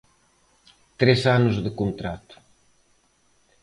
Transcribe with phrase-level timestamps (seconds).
[0.99, 2.35] Tres anos de contrato.